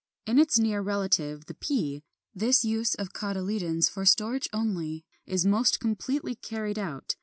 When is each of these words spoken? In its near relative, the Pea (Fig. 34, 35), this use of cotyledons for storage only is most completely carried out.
In 0.25 0.39
its 0.39 0.57
near 0.57 0.81
relative, 0.81 1.45
the 1.45 1.53
Pea 1.53 1.99
(Fig. 2.33 2.41
34, 2.41 2.47
35), 2.47 2.47
this 2.49 2.65
use 2.65 2.95
of 2.95 3.13
cotyledons 3.13 3.87
for 3.87 4.03
storage 4.03 4.49
only 4.51 5.05
is 5.27 5.45
most 5.45 5.79
completely 5.79 6.33
carried 6.33 6.79
out. 6.79 7.15